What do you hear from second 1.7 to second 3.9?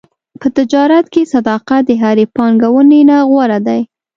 د هرې پانګونې نه غوره دی.